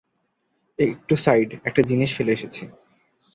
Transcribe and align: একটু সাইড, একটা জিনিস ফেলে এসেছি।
একটু 0.79 1.13
সাইড, 1.15 1.49
একটা 1.63 1.81
জিনিস 1.81 2.09
ফেলে 2.17 2.31
এসেছি। 2.31 2.63